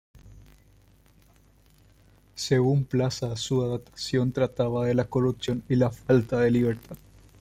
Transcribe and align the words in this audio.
Según 2.33 2.85
Plaza, 2.85 3.35
su 3.35 3.63
adaptación 3.63 4.31
trataba 4.31 4.87
de 4.87 4.95
la 4.95 5.05
corrupción 5.05 5.61
y 5.69 5.75
la 5.75 5.91
falta 5.91 6.39
de 6.39 6.49
libertad. 6.49 6.97